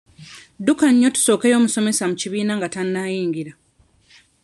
Dduka 0.61 0.85
nnyo 0.91 1.09
tusookeyo 1.15 1.55
omusomesa 1.59 2.03
mu 2.09 2.15
kibiina 2.21 2.53
nga 2.57 2.67
tannayingira. 2.73 3.53